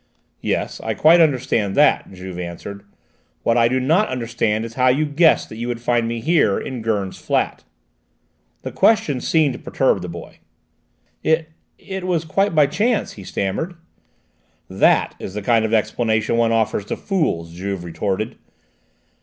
"Yes, 0.41 0.81
I 0.83 0.95
quite 0.95 1.21
understand 1.21 1.75
that," 1.75 2.11
Juve 2.11 2.39
answered. 2.39 2.81
"What 3.43 3.55
I 3.55 3.67
do 3.67 3.79
not 3.79 4.09
understand 4.09 4.65
is 4.65 4.73
how 4.73 4.87
you 4.87 5.05
guessed 5.05 5.47
that 5.49 5.57
you 5.57 5.67
would 5.67 5.79
find 5.79 6.07
me 6.07 6.21
here, 6.21 6.57
in 6.57 6.81
Gurn's 6.81 7.19
flat." 7.19 7.65
The 8.63 8.71
question 8.71 9.21
seemed 9.21 9.53
to 9.53 9.59
perturb 9.59 10.01
the 10.01 10.09
boy. 10.09 10.39
"It 11.21 11.49
it 11.77 12.03
was 12.05 12.25
quite 12.25 12.55
by 12.55 12.65
chance," 12.65 13.11
he 13.11 13.23
stammered. 13.23 13.75
"That 14.67 15.13
is 15.19 15.35
the 15.35 15.43
kind 15.43 15.65
of 15.65 15.71
explanation 15.71 16.35
one 16.35 16.51
offers 16.51 16.85
to 16.85 16.97
fools," 16.97 17.53
Juve 17.53 17.83
retorted. 17.83 18.39